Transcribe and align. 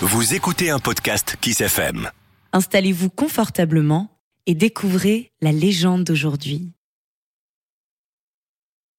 Vous 0.00 0.34
écoutez 0.34 0.70
un 0.70 0.78
podcast 0.78 1.36
Kiss 1.40 1.60
FM. 1.60 2.10
Installez-vous 2.52 3.10
confortablement 3.10 4.18
et 4.46 4.54
découvrez 4.54 5.30
la 5.40 5.52
légende 5.52 6.04
d'aujourd'hui. 6.04 6.72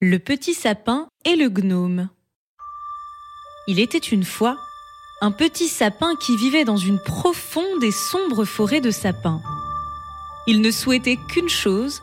Le 0.02 0.18
petit 0.20 0.54
sapin 0.54 1.08
et 1.26 1.36
le 1.36 1.50
gnome. 1.50 2.10
Il 3.68 3.80
était 3.80 3.98
une 3.98 4.24
fois 4.24 4.58
un 5.22 5.32
petit 5.32 5.68
sapin 5.68 6.16
qui 6.16 6.36
vivait 6.36 6.66
dans 6.66 6.78
une 6.78 7.00
profonde 7.00 7.84
et 7.84 7.92
sombre 7.92 8.46
forêt 8.46 8.82
de 8.82 8.92
sapins. 8.92 9.42
Il 10.48 10.62
ne 10.62 10.72
souhaitait 10.72 11.18
qu'une 11.30 11.50
chose, 11.50 12.02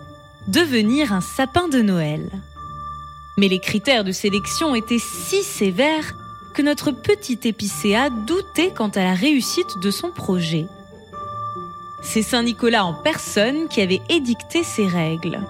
devenir 0.48 1.12
un 1.12 1.20
sapin 1.20 1.68
de 1.68 1.82
Noël. 1.82 2.30
Mais 3.36 3.48
les 3.48 3.60
critères 3.60 4.04
de 4.04 4.12
sélection 4.12 4.74
étaient 4.74 4.98
si 4.98 5.42
sévères 5.42 6.14
que 6.54 6.62
notre 6.62 6.90
petit 6.90 7.38
épicéa 7.44 8.10
doutait 8.10 8.72
quant 8.72 8.88
à 8.88 9.04
la 9.04 9.14
réussite 9.14 9.78
de 9.80 9.90
son 9.90 10.10
projet. 10.10 10.66
C'est 12.02 12.22
Saint 12.22 12.42
Nicolas 12.42 12.84
en 12.84 12.94
personne 12.94 13.68
qui 13.68 13.80
avait 13.80 14.00
édicté 14.08 14.62
ces 14.64 14.86
règles. 14.86 15.40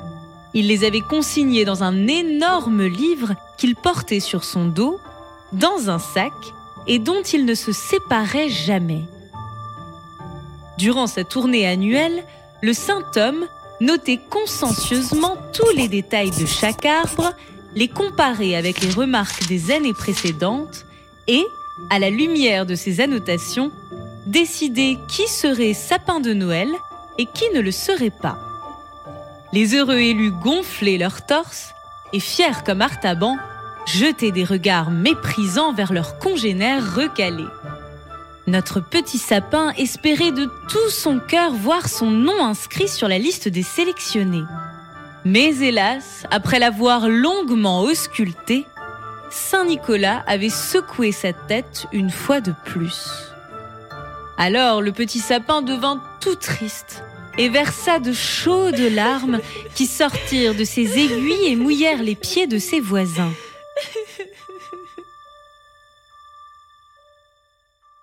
Il 0.52 0.66
les 0.66 0.84
avait 0.84 1.00
consignées 1.00 1.64
dans 1.64 1.84
un 1.84 2.08
énorme 2.08 2.82
livre 2.84 3.34
qu'il 3.56 3.76
portait 3.76 4.20
sur 4.20 4.44
son 4.44 4.66
dos, 4.66 4.98
dans 5.52 5.90
un 5.90 5.98
sac, 5.98 6.32
et 6.86 6.98
dont 6.98 7.22
il 7.22 7.44
ne 7.44 7.54
se 7.54 7.72
séparait 7.72 8.48
jamais. 8.48 9.02
Durant 10.78 11.06
sa 11.06 11.24
tournée 11.24 11.66
annuelle, 11.66 12.24
le 12.62 12.72
saint 12.72 13.04
homme 13.16 13.46
notait 13.80 14.20
consciencieusement 14.28 15.36
tous 15.52 15.70
les 15.76 15.88
détails 15.88 16.30
de 16.30 16.46
chaque 16.46 16.84
arbre, 16.84 17.32
les 17.74 17.88
comparait 17.88 18.56
avec 18.56 18.80
les 18.80 18.90
remarques 18.90 19.46
des 19.46 19.70
années 19.70 19.94
précédentes 19.94 20.84
et, 21.26 21.46
à 21.90 21.98
la 21.98 22.10
lumière 22.10 22.66
de 22.66 22.74
ces 22.74 23.00
annotations, 23.00 23.70
décider 24.26 24.98
qui 25.08 25.26
serait 25.28 25.74
sapin 25.74 26.20
de 26.20 26.32
Noël 26.32 26.68
et 27.18 27.26
qui 27.26 27.48
ne 27.54 27.60
le 27.60 27.70
serait 27.70 28.10
pas. 28.10 28.38
Les 29.52 29.74
heureux 29.74 29.98
élus 29.98 30.30
gonflaient 30.30 30.98
leurs 30.98 31.26
torses 31.26 31.74
et, 32.12 32.20
fiers 32.20 32.62
comme 32.64 32.82
Artaban, 32.82 33.36
jetaient 33.86 34.30
des 34.30 34.44
regards 34.44 34.90
méprisants 34.90 35.72
vers 35.72 35.92
leurs 35.92 36.18
congénères 36.18 36.94
recalés. 36.94 37.48
Notre 38.46 38.80
petit 38.80 39.18
sapin 39.18 39.70
espérait 39.78 40.32
de 40.32 40.48
tout 40.68 40.90
son 40.90 41.18
cœur 41.18 41.52
voir 41.52 41.88
son 41.88 42.10
nom 42.10 42.44
inscrit 42.44 42.88
sur 42.88 43.08
la 43.08 43.18
liste 43.18 43.48
des 43.48 43.62
sélectionnés. 43.62 44.44
Mais 45.24 45.54
hélas, 45.60 46.24
après 46.30 46.58
l'avoir 46.58 47.08
longuement 47.08 47.82
ausculté, 47.82 48.66
Saint 49.30 49.64
Nicolas 49.64 50.24
avait 50.26 50.50
secoué 50.50 51.12
sa 51.12 51.32
tête 51.32 51.86
une 51.92 52.10
fois 52.10 52.40
de 52.40 52.52
plus. 52.64 53.06
Alors 54.36 54.82
le 54.82 54.90
petit 54.90 55.20
sapin 55.20 55.62
devint 55.62 56.02
tout 56.20 56.34
triste 56.34 57.04
et 57.38 57.48
versa 57.48 58.00
de 58.00 58.12
chaudes 58.12 58.78
larmes 58.78 59.40
qui 59.74 59.86
sortirent 59.86 60.54
de 60.54 60.64
ses 60.64 60.98
aiguilles 60.98 61.46
et 61.46 61.56
mouillèrent 61.56 62.02
les 62.02 62.16
pieds 62.16 62.46
de 62.46 62.58
ses 62.58 62.80
voisins. 62.80 63.32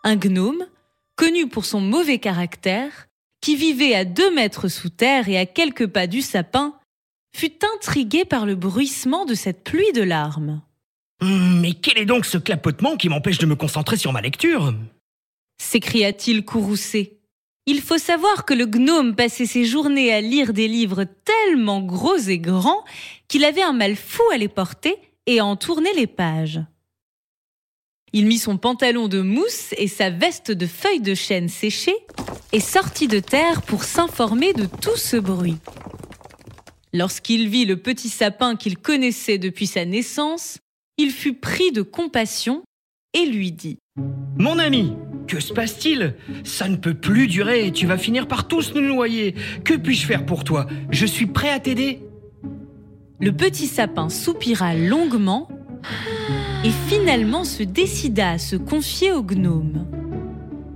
Un 0.04 0.16
gnome, 0.16 0.66
connu 1.18 1.50
pour 1.50 1.66
son 1.66 1.82
mauvais 1.82 2.20
caractère, 2.20 3.08
qui 3.42 3.58
vivait 3.58 3.96
à 3.96 4.06
deux 4.06 4.34
mètres 4.34 4.70
sous 4.70 4.90
terre 4.90 5.28
et 5.28 5.38
à 5.38 5.46
quelques 5.46 5.88
pas 5.88 6.08
du 6.08 6.22
sapin, 6.22 6.76
fut 7.36 7.60
intrigué 7.76 8.24
par 8.24 8.46
le 8.46 8.56
bruissement 8.56 9.26
de 9.26 9.36
cette 9.36 9.64
pluie 9.64 9.92
de 9.92 10.02
larmes. 10.02 10.62
Hum, 11.22 11.62
mais 11.62 11.74
quel 11.74 11.98
est 11.98 12.06
donc 12.06 12.26
ce 12.26 12.38
clapotement 12.38 12.96
qui 12.96 13.10
m'empêche 13.10 13.40
de 13.40 13.46
me 13.46 13.56
concentrer 13.56 13.98
sur 13.98 14.14
ma 14.14 14.22
lecture? 14.22 14.74
S'écria-t-il 15.60 16.46
courroucé. 16.46 17.20
Il 17.66 17.82
faut 17.82 17.98
savoir 17.98 18.46
que 18.46 18.54
le 18.54 18.66
gnome 18.66 19.16
passait 19.16 19.46
ses 19.46 19.66
journées 19.66 20.14
à 20.14 20.22
lire 20.22 20.54
des 20.54 20.68
livres 20.68 21.06
tellement 21.26 21.82
gros 21.82 22.18
et 22.18 22.40
grands 22.40 22.86
qu'il 23.28 23.44
avait 23.44 23.64
un 23.64 23.74
mal 23.74 23.96
fou 23.96 24.24
à 24.32 24.38
les 24.38 24.48
porter 24.48 24.96
et 25.26 25.40
à 25.40 25.46
en 25.46 25.56
tourner 25.56 25.94
les 25.94 26.08
pages. 26.08 26.62
Il 28.14 28.26
mit 28.26 28.38
son 28.38 28.58
pantalon 28.58 29.10
de 29.10 29.20
mousse 29.20 29.74
et 29.78 29.90
sa 29.90 30.10
veste 30.10 30.52
de 30.52 30.66
feuilles 30.66 31.02
de 31.02 31.14
chêne 31.14 31.50
séchées 31.50 31.98
et 32.54 32.62
sortit 32.62 33.10
de 33.10 33.20
terre 33.20 33.62
pour 33.64 33.84
s'informer 33.84 34.54
de 34.54 34.66
tout 34.66 34.96
ce 34.96 35.18
bruit. 35.18 35.58
Lorsqu'il 36.94 37.50
vit 37.50 37.66
le 37.66 37.76
petit 37.76 38.08
sapin 38.08 38.56
qu'il 38.56 38.78
connaissait 38.78 39.38
depuis 39.38 39.68
sa 39.68 39.84
naissance, 39.84 40.60
il 40.98 41.12
fut 41.12 41.34
pris 41.34 41.72
de 41.72 41.82
compassion 41.82 42.64
et 43.14 43.26
lui 43.26 43.52
dit⁇ 43.52 43.78
Mon 44.38 44.58
ami, 44.58 44.94
que 45.28 45.40
se 45.40 45.54
passe-t-il? 45.54 46.16
Ça 46.44 46.68
ne 46.68 46.76
peut 46.76 46.96
plus 46.96 47.28
durer, 47.28 47.72
tu 47.72 47.86
vas 47.86 47.98
finir 47.98 48.28
par 48.28 48.48
tous 48.48 48.74
nous 48.74 48.82
noyer. 48.82 49.36
Que 49.64 49.76
puis-je 49.76 50.06
faire 50.06 50.26
pour 50.26 50.44
toi? 50.44 50.66
Je 50.90 51.06
suis 51.06 51.28
prêt 51.28 51.50
à 51.50 51.60
t'aider. 51.60 52.02
Le 53.20 53.32
petit 53.32 53.68
sapin 53.68 54.10
soupira 54.10 54.74
longuement 54.74 55.50
et 56.64 56.72
finalement 56.88 57.44
se 57.44 57.64
décida 57.64 58.32
à 58.32 58.38
se 58.38 58.56
confier 58.56 59.12
au 59.12 59.22
gnome. 59.22 59.86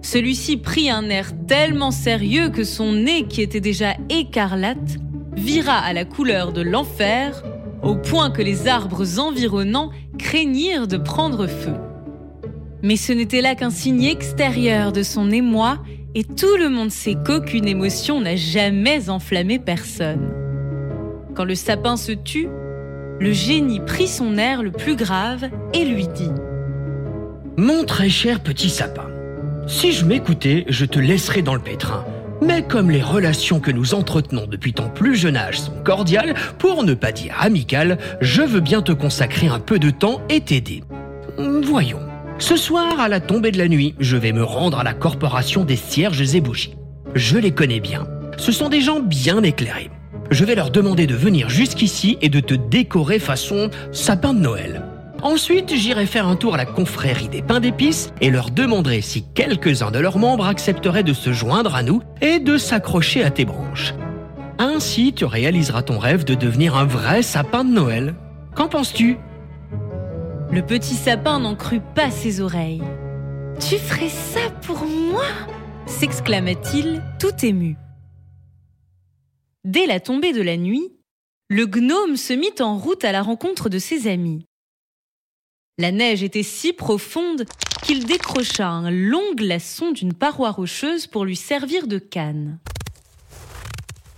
Celui-ci 0.02 0.58
prit 0.58 0.90
un 0.90 1.10
air 1.10 1.31
tellement 1.48 1.92
sérieux 1.92 2.50
que 2.50 2.64
son 2.64 2.94
nez, 2.94 3.28
qui 3.28 3.42
était 3.42 3.60
déjà 3.60 3.96
écarlate, 4.10 4.98
vira 5.36 5.78
à 5.78 5.94
la 5.94 6.06
couleur 6.06 6.54
de 6.54 6.62
l'enfer, 6.62 7.44
au 7.84 7.96
point 7.96 8.31
que 8.31 8.42
les 8.42 8.68
arbres 8.68 9.20
environnants 9.20 9.92
craignirent 10.22 10.88
de 10.88 10.98
prendre 10.98 11.48
feu. 11.48 11.74
Mais 12.84 12.96
ce 12.96 13.12
n'était 13.12 13.42
là 13.42 13.56
qu'un 13.56 13.70
signe 13.70 14.04
extérieur 14.04 14.92
de 14.92 15.04
son 15.04 15.30
émoi, 15.32 15.80
et 16.16 16.24
tout 16.24 16.58
le 16.58 16.70
monde 16.70 16.92
sait 16.92 17.16
qu'aucune 17.26 17.68
émotion 17.68 18.22
n'a 18.22 18.36
jamais 18.36 19.10
enflammé 19.10 19.60
personne. 19.60 20.30
Quand 21.36 21.46
le 21.46 21.56
sapin 21.56 21.96
se 21.96 22.12
tut, 22.12 22.48
le 23.20 23.31
génie 23.31 23.80
prit 23.80 24.08
son 24.08 24.38
air 24.38 24.64
le 24.64 24.72
plus 24.72 24.96
grave 24.96 25.50
et 25.74 25.86
lui 25.86 26.08
dit⁇ 26.08 26.30
Mon 27.58 27.86
très 27.86 28.10
cher 28.10 28.42
petit 28.42 28.70
sapin, 28.70 29.08
si 29.68 29.92
je 29.92 30.06
m'écoutais, 30.06 30.66
je 30.68 30.86
te 30.86 31.00
laisserais 31.00 31.44
dans 31.44 31.56
le 31.56 31.62
pétrin. 31.62 32.04
Mais 32.41 32.63
comme 32.63 32.90
les 32.90 33.03
relations 33.03 33.59
que 33.59 33.72
nous 33.72 33.94
entretenons 33.94 34.47
depuis 34.47 34.74
ton 34.74 34.90
plus 34.90 35.16
jeune 35.16 35.38
âge 35.38 35.59
sont 35.59 35.84
cordiales, 35.84 36.34
pour 36.57 36.84
ne 36.84 36.96
pas 36.96 37.12
dire 37.12 37.35
amicales, 37.40 38.00
je 38.19 38.41
veux 38.41 38.59
bien 38.59 38.81
te 38.81 38.91
consacrer 38.91 39.47
un 39.47 39.59
peu 39.59 39.78
de 39.78 39.91
temps 39.91 40.22
et 40.29 40.41
t'aider. 40.41 40.84
Voyons. 41.38 42.00
Ce 42.40 42.56
soir, 42.57 43.00
à 43.00 43.07
la 43.07 43.19
tombée 43.19 43.51
de 43.51 43.59
la 43.59 43.68
nuit, 43.68 43.94
je 44.00 44.18
vais 44.18 44.31
me 44.31 44.44
rendre 44.44 44.80
à 44.80 44.84
la 44.84 44.94
corporation 44.94 45.63
des 45.63 45.75
cierges 45.75 46.35
et 46.35 46.41
bougies. 46.41 46.75
Je 47.13 47.38
les 47.38 47.51
connais 47.51 47.80
bien. 47.80 48.07
Ce 48.38 48.51
sont 48.51 48.69
des 48.69 48.81
gens 48.81 49.00
bien 49.00 49.44
éclairés. 49.44 49.91
Je 50.31 50.44
vais 50.44 50.56
leur 50.56 50.72
demander 50.72 51.06
de 51.06 51.13
venir 51.13 51.50
jusqu'ici 51.50 52.18
et 52.22 52.30
de 52.30 52.40
te 52.40 52.56
décorer 52.56 53.19
façon 53.19 53.69
sapin 53.91 54.34
de 54.34 54.40
Noël. 54.40 54.81
Ensuite, 55.24 55.76
j'irai 55.76 56.08
faire 56.08 56.28
un 56.28 56.36
tour 56.36 56.56
à 56.56 56.58
la 56.58 56.66
confrérie 56.66 57.30
des 57.30 57.44
pains 57.44 57.59
d'épices 57.59 58.12
et 58.22 58.32
leur 58.32 58.50
demanderai 58.50 59.02
si 59.02 59.24
quelques-uns 59.34 59.92
de 59.92 60.00
leurs 60.00 60.18
membres 60.18 60.48
accepteraient 60.48 61.04
de 61.04 61.14
se 61.14 61.32
joindre 61.32 61.76
à 61.76 61.84
nous 61.84 62.02
et 62.22 62.40
de 62.40 62.58
s'accrocher 62.58 63.24
à 63.24 63.30
tes 63.30 63.46
branches. 63.46 63.94
Ainsi, 64.58 65.14
tu 65.14 65.26
réaliseras 65.26 65.84
ton 65.84 66.00
rêve 66.00 66.24
de 66.24 66.34
devenir 66.34 66.76
un 66.76 66.86
vrai 66.86 67.22
sapin 67.22 67.64
de 67.64 67.72
Noël. 67.72 68.16
Qu'en 68.56 68.68
penses-tu? 68.68 69.18
Le 70.52 70.62
petit 70.62 70.96
sapin 70.96 71.40
n'en 71.40 71.56
crut 71.56 71.84
pas 71.96 72.10
ses 72.10 72.42
oreilles. 72.42 72.84
Tu 73.60 73.78
ferais 73.78 74.10
ça 74.10 74.50
pour 74.66 74.86
moi? 74.86 75.24
s'exclama-t-il, 75.88 77.04
tout 77.20 77.46
ému. 77.46 77.76
Dès 79.64 79.86
la 79.86 80.00
tombée 80.00 80.34
de 80.34 80.42
la 80.42 80.58
nuit, 80.58 80.90
le 81.50 81.66
gnome 81.66 82.16
se 82.16 82.34
mit 82.34 82.60
en 82.60 82.78
route 82.78 83.04
à 83.04 83.12
la 83.12 83.22
rencontre 83.22 83.70
de 83.70 83.78
ses 83.78 84.08
amis. 84.08 84.46
La 85.81 85.92
neige 85.92 86.22
était 86.22 86.44
si 86.44 86.74
profonde 86.74 87.46
qu'il 87.81 88.06
décrocha 88.06 88.68
un 88.68 88.92
long 88.92 89.33
glaçon 89.33 89.92
d'une 89.92 90.13
paroi 90.13 90.51
rocheuse 90.51 91.07
pour 91.07 91.25
lui 91.25 91.36
servir 91.36 91.88
de 91.88 91.98
canne. 91.98 92.60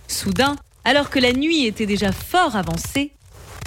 Soudain, 0.06 0.56
alors 0.84 1.08
que 1.08 1.18
la 1.18 1.32
nuit 1.32 1.64
était 1.64 1.86
déjà 1.86 2.12
fort 2.12 2.54
avancée, 2.54 3.12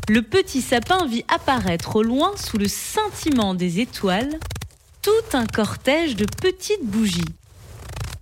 le 0.09 0.21
petit 0.21 0.61
sapin 0.61 1.07
vit 1.07 1.25
apparaître 1.27 1.95
au 1.95 2.03
loin 2.03 2.38
sous 2.38 2.59
le 2.59 2.67
scintillement 2.67 3.55
des 3.55 3.79
étoiles 3.79 4.38
tout 5.01 5.35
un 5.35 5.47
cortège 5.47 6.15
de 6.15 6.25
petites 6.25 6.85
bougies. 6.85 7.33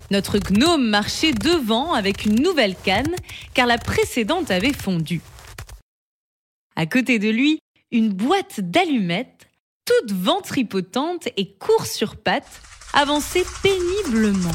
Notre 0.09 0.39
gnome 0.39 0.87
marchait 0.87 1.33
devant 1.33 1.91
avec 1.91 2.23
une 2.23 2.41
nouvelle 2.41 2.77
canne 2.81 3.13
car 3.53 3.67
la 3.67 3.77
précédente 3.77 4.51
avait 4.51 4.71
fondu. 4.71 5.19
À 6.77 6.85
côté 6.85 7.19
de 7.19 7.27
lui, 7.27 7.59
une 7.91 8.13
boîte 8.13 8.61
d'allumettes 8.61 9.49
toute 9.85 10.11
ventripotente 10.11 11.29
et 11.37 11.53
court 11.53 11.85
sur 11.85 12.15
pattes, 12.15 12.61
avançait 12.93 13.45
péniblement. 13.61 14.49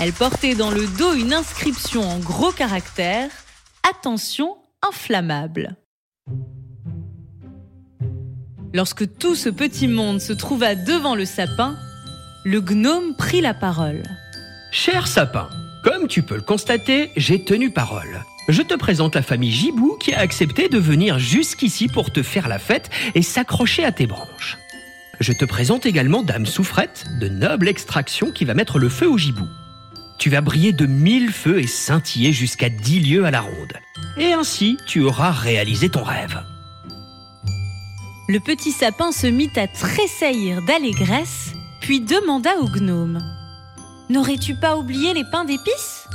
Elle 0.00 0.12
portait 0.12 0.54
dans 0.54 0.70
le 0.70 0.86
dos 0.98 1.14
une 1.14 1.32
inscription 1.32 2.02
en 2.02 2.18
gros 2.18 2.50
caractères 2.50 3.30
Attention 3.88 4.56
inflammable. 4.88 5.76
Lorsque 8.74 9.18
tout 9.18 9.34
ce 9.34 9.48
petit 9.48 9.86
monde 9.86 10.20
se 10.20 10.32
trouva 10.32 10.74
devant 10.74 11.14
le 11.14 11.24
sapin, 11.24 11.76
le 12.44 12.60
gnome 12.60 13.14
prit 13.16 13.40
la 13.40 13.54
parole. 13.54 14.02
Cher 14.72 15.06
sapin, 15.06 15.48
comme 15.84 16.08
tu 16.08 16.22
peux 16.22 16.36
le 16.36 16.42
constater, 16.42 17.10
j'ai 17.16 17.44
tenu 17.44 17.70
parole. 17.70 18.24
Je 18.48 18.62
te 18.62 18.74
présente 18.74 19.14
la 19.14 19.22
famille 19.22 19.52
Gibou 19.52 19.96
qui 20.00 20.12
a 20.12 20.18
accepté 20.18 20.68
de 20.68 20.78
venir 20.78 21.18
jusqu'ici 21.18 21.86
pour 21.86 22.10
te 22.10 22.22
faire 22.22 22.48
la 22.48 22.58
fête 22.58 22.90
et 23.14 23.22
s'accrocher 23.22 23.84
à 23.84 23.92
tes 23.92 24.06
branches. 24.06 24.58
Je 25.20 25.32
te 25.32 25.44
présente 25.44 25.86
également 25.86 26.22
Dame 26.24 26.46
Souffrette, 26.46 27.04
de 27.20 27.28
noble 27.28 27.68
extraction 27.68 28.32
qui 28.32 28.44
va 28.44 28.54
mettre 28.54 28.80
le 28.80 28.88
feu 28.88 29.08
au 29.08 29.16
gibou. 29.16 29.46
Tu 30.18 30.30
vas 30.30 30.40
briller 30.40 30.72
de 30.72 30.86
mille 30.86 31.30
feux 31.30 31.60
et 31.60 31.66
scintiller 31.66 32.32
jusqu'à 32.32 32.68
dix 32.68 33.00
lieues 33.00 33.24
à 33.24 33.30
la 33.30 33.40
ronde. 33.40 33.74
Et 34.18 34.32
ainsi, 34.32 34.76
tu 34.86 35.02
auras 35.02 35.30
réalisé 35.30 35.88
ton 35.88 36.02
rêve. 36.02 36.42
Le 38.28 38.40
petit 38.40 38.72
sapin 38.72 39.12
se 39.12 39.26
mit 39.26 39.50
à 39.56 39.68
tressaillir 39.68 40.62
d'allégresse, 40.62 41.52
puis 41.80 42.00
demanda 42.00 42.50
au 42.60 42.68
gnome 42.68 43.20
N'aurais-tu 44.10 44.54
pas 44.54 44.76
oublié 44.76 45.14
les 45.14 45.24
pains 45.30 45.44
d'épices? 45.44 46.08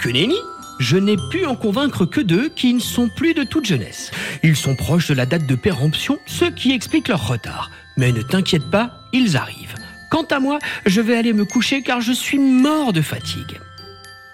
Que 0.00 0.08
nenni 0.08 0.36
je 0.78 0.96
n'ai 0.96 1.16
pu 1.30 1.46
en 1.46 1.56
convaincre 1.56 2.04
que 2.04 2.20
deux 2.20 2.48
qui 2.48 2.74
ne 2.74 2.80
sont 2.80 3.08
plus 3.08 3.34
de 3.34 3.44
toute 3.44 3.64
jeunesse. 3.64 4.10
Ils 4.42 4.56
sont 4.56 4.76
proches 4.76 5.08
de 5.08 5.14
la 5.14 5.26
date 5.26 5.46
de 5.46 5.54
péremption, 5.54 6.18
ce 6.26 6.44
qui 6.44 6.72
explique 6.72 7.08
leur 7.08 7.26
retard. 7.26 7.70
Mais 7.96 8.12
ne 8.12 8.22
t'inquiète 8.22 8.70
pas, 8.70 8.90
ils 9.12 9.36
arrivent. 9.36 9.74
Quant 10.10 10.24
à 10.30 10.38
moi, 10.38 10.58
je 10.84 11.00
vais 11.00 11.16
aller 11.16 11.32
me 11.32 11.44
coucher 11.44 11.82
car 11.82 12.00
je 12.00 12.12
suis 12.12 12.38
mort 12.38 12.92
de 12.92 13.00
fatigue. 13.02 13.60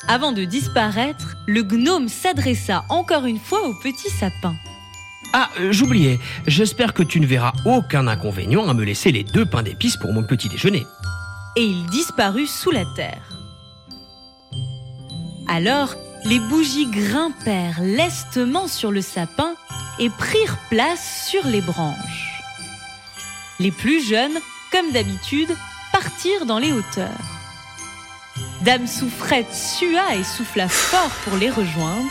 Avant 0.08 0.32
de 0.32 0.44
disparaître, 0.44 1.36
le 1.46 1.62
gnome 1.62 2.08
s'adressa 2.08 2.84
encore 2.88 3.24
une 3.26 3.38
fois 3.38 3.66
au 3.68 3.74
petit 3.82 4.10
sapin. 4.10 4.54
Ah, 5.32 5.48
euh, 5.60 5.72
j'oubliais, 5.72 6.18
j'espère 6.46 6.92
que 6.92 7.02
tu 7.02 7.20
ne 7.20 7.26
verras 7.26 7.52
aucun 7.64 8.06
inconvénient 8.06 8.68
à 8.68 8.74
me 8.74 8.84
laisser 8.84 9.12
les 9.12 9.24
deux 9.24 9.46
pains 9.46 9.62
d'épices 9.62 9.96
pour 9.96 10.12
mon 10.12 10.24
petit 10.24 10.48
déjeuner. 10.48 10.84
Et 11.56 11.64
il 11.64 11.86
disparut 11.86 12.46
sous 12.46 12.70
la 12.70 12.84
terre. 12.96 13.22
Alors, 15.48 15.94
les 16.24 16.38
bougies 16.38 16.86
grimpèrent 16.86 17.80
lestement 17.80 18.68
sur 18.68 18.90
le 18.90 19.02
sapin 19.02 19.54
et 19.98 20.10
prirent 20.10 20.58
place 20.70 21.26
sur 21.28 21.46
les 21.46 21.60
branches. 21.60 22.42
Les 23.58 23.70
plus 23.70 24.04
jeunes, 24.04 24.38
comme 24.70 24.92
d'habitude, 24.92 25.54
partirent 25.92 26.46
dans 26.46 26.58
les 26.58 26.72
hauteurs. 26.72 27.10
Dame 28.62 28.86
Souffrette 28.86 29.52
sua 29.52 30.14
et 30.14 30.24
souffla 30.24 30.68
fort 30.68 31.10
pour 31.24 31.36
les 31.36 31.50
rejoindre, 31.50 32.10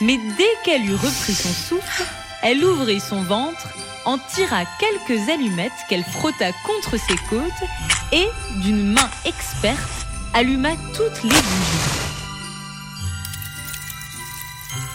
mais 0.00 0.18
dès 0.36 0.56
qu'elle 0.64 0.84
eut 0.84 0.94
repris 0.94 1.34
son 1.34 1.52
souffle, 1.52 2.04
elle 2.42 2.64
ouvrit 2.64 3.00
son 3.00 3.22
ventre, 3.22 3.68
en 4.04 4.18
tira 4.18 4.64
quelques 4.78 5.30
allumettes 5.30 5.72
qu'elle 5.88 6.04
frotta 6.04 6.50
contre 6.66 6.98
ses 6.98 7.16
côtes 7.30 7.68
et, 8.12 8.28
d'une 8.56 8.92
main 8.92 9.08
experte, 9.24 9.78
alluma 10.34 10.70
toutes 10.94 11.22
les 11.22 11.30
bougies. 11.30 12.03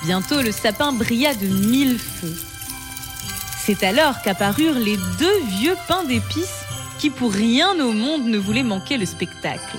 Bientôt 0.03 0.41
le 0.41 0.51
sapin 0.51 0.93
brilla 0.93 1.33
de 1.33 1.47
mille 1.47 1.99
feux. 1.99 2.35
C'est 3.65 3.83
alors 3.83 4.21
qu'apparurent 4.21 4.79
les 4.79 4.97
deux 5.19 5.39
vieux 5.59 5.75
pains 5.87 6.03
d'épices 6.03 6.63
qui 6.97 7.09
pour 7.09 7.31
rien 7.33 7.79
au 7.79 7.91
monde 7.91 8.25
ne 8.25 8.37
voulaient 8.37 8.63
manquer 8.63 8.97
le 8.97 9.05
spectacle. 9.05 9.77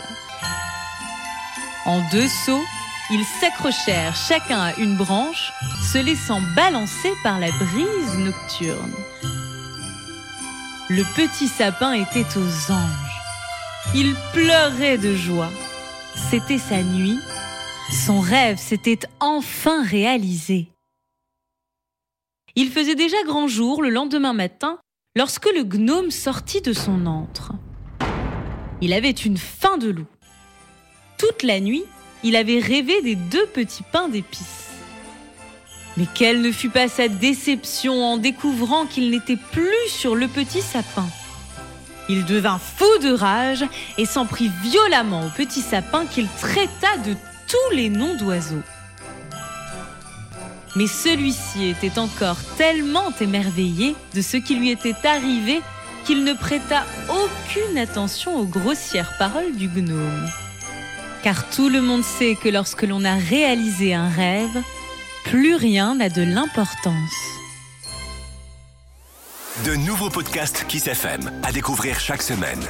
En 1.86 2.00
deux 2.10 2.28
sauts, 2.28 2.64
ils 3.10 3.24
s'accrochèrent 3.40 4.14
chacun 4.14 4.60
à 4.60 4.74
une 4.76 4.96
branche, 4.96 5.52
se 5.92 5.98
laissant 5.98 6.40
balancer 6.54 7.12
par 7.22 7.40
la 7.40 7.50
brise 7.50 8.18
nocturne. 8.18 8.94
Le 10.88 11.02
petit 11.16 11.48
sapin 11.48 11.92
était 11.92 12.26
aux 12.36 12.72
anges. 12.72 13.22
Il 13.94 14.14
pleurait 14.32 14.98
de 14.98 15.16
joie. 15.16 15.50
C'était 16.30 16.58
sa 16.58 16.82
nuit 16.82 17.18
son 17.90 18.20
rêve 18.20 18.58
s'était 18.58 19.00
enfin 19.18 19.84
réalisé. 19.84 20.68
Il 22.56 22.70
faisait 22.70 22.94
déjà 22.94 23.16
grand 23.26 23.48
jour 23.48 23.82
le 23.82 23.90
lendemain 23.90 24.32
matin 24.32 24.78
lorsque 25.16 25.48
le 25.54 25.64
gnome 25.64 26.10
sortit 26.10 26.62
de 26.62 26.72
son 26.72 27.06
antre. 27.06 27.52
Il 28.80 28.92
avait 28.92 29.10
une 29.10 29.36
faim 29.36 29.76
de 29.76 29.90
loup. 29.90 30.06
Toute 31.18 31.42
la 31.42 31.60
nuit, 31.60 31.84
il 32.22 32.36
avait 32.36 32.60
rêvé 32.60 33.02
des 33.02 33.16
deux 33.16 33.46
petits 33.46 33.82
pains 33.82 34.08
d'épices. 34.08 34.68
Mais 35.96 36.06
quelle 36.14 36.40
ne 36.40 36.52
fut 36.52 36.70
pas 36.70 36.88
sa 36.88 37.08
déception 37.08 38.04
en 38.04 38.16
découvrant 38.16 38.86
qu'il 38.86 39.10
n'était 39.10 39.36
plus 39.36 39.88
sur 39.88 40.14
le 40.14 40.28
petit 40.28 40.62
sapin. 40.62 41.06
Il 42.08 42.24
devint 42.24 42.58
fou 42.58 42.86
de 43.02 43.12
rage 43.12 43.64
et 43.98 44.06
s'en 44.06 44.26
prit 44.26 44.50
violemment 44.62 45.26
au 45.26 45.30
petit 45.30 45.60
sapin 45.60 46.06
qu'il 46.06 46.26
traita 46.40 46.96
de 47.04 47.14
tous 47.50 47.74
les 47.74 47.88
noms 47.88 48.16
d'oiseaux. 48.16 48.62
Mais 50.76 50.86
celui-ci 50.86 51.66
était 51.66 51.98
encore 51.98 52.38
tellement 52.56 53.12
émerveillé 53.20 53.96
de 54.14 54.22
ce 54.22 54.36
qui 54.36 54.54
lui 54.54 54.70
était 54.70 54.94
arrivé 55.04 55.60
qu'il 56.04 56.24
ne 56.24 56.32
prêta 56.32 56.84
aucune 57.08 57.76
attention 57.76 58.36
aux 58.38 58.44
grossières 58.44 59.16
paroles 59.18 59.56
du 59.56 59.68
gnome. 59.68 60.28
Car 61.22 61.48
tout 61.50 61.68
le 61.68 61.82
monde 61.82 62.04
sait 62.04 62.36
que 62.40 62.48
lorsque 62.48 62.82
l'on 62.82 63.04
a 63.04 63.14
réalisé 63.14 63.94
un 63.94 64.08
rêve, 64.08 64.62
plus 65.24 65.56
rien 65.56 65.96
n'a 65.96 66.08
de 66.08 66.22
l'importance. 66.22 66.94
De 69.64 69.74
nouveaux 69.74 70.08
podcasts 70.08 70.64
Kiss 70.68 70.86
FM 70.86 71.30
à 71.42 71.52
découvrir 71.52 72.00
chaque 72.00 72.22
semaine. 72.22 72.60